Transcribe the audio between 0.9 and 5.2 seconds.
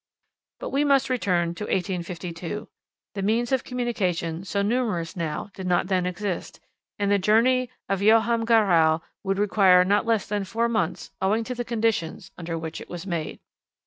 return to 1852. The means of communication, so numerous